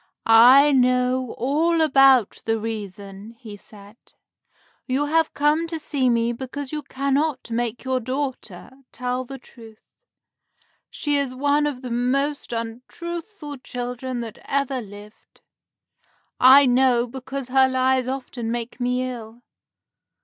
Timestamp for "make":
7.51-7.83, 18.49-18.79